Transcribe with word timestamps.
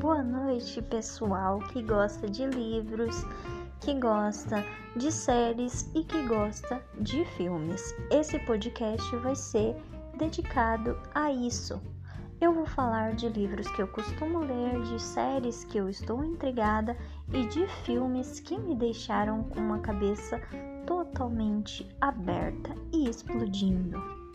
Boa 0.00 0.22
noite, 0.22 0.82
pessoal 0.82 1.58
que 1.58 1.82
gosta 1.82 2.28
de 2.28 2.44
livros, 2.44 3.24
que 3.80 3.94
gosta 3.94 4.62
de 4.94 5.10
séries 5.10 5.90
e 5.94 6.04
que 6.04 6.22
gosta 6.26 6.82
de 7.00 7.24
filmes. 7.36 7.94
Esse 8.10 8.38
podcast 8.40 9.16
vai 9.16 9.34
ser 9.34 9.74
dedicado 10.18 10.98
a 11.14 11.32
isso. 11.32 11.80
Eu 12.42 12.52
vou 12.52 12.66
falar 12.66 13.14
de 13.14 13.26
livros 13.30 13.66
que 13.70 13.80
eu 13.80 13.88
costumo 13.88 14.40
ler, 14.40 14.82
de 14.82 15.00
séries 15.00 15.64
que 15.64 15.78
eu 15.78 15.88
estou 15.88 16.22
intrigada 16.22 16.94
e 17.32 17.46
de 17.46 17.66
filmes 17.84 18.38
que 18.38 18.58
me 18.58 18.74
deixaram 18.74 19.44
com 19.44 19.60
uma 19.60 19.78
cabeça 19.78 20.38
totalmente 20.86 21.88
aberta 22.02 22.74
e 22.92 23.08
explodindo. 23.08 24.25